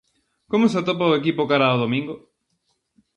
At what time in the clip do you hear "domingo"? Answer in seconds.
1.83-2.15